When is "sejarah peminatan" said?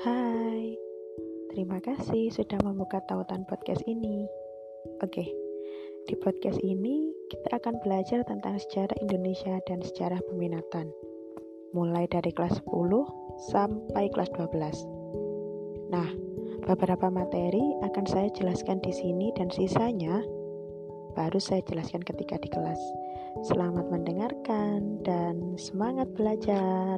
9.84-10.88